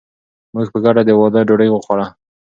[0.53, 2.07] موږ په ګډه د واده ډوډۍ وخوړه.